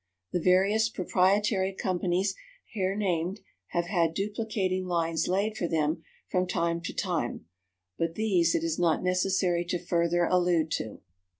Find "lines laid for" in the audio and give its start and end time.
4.87-5.67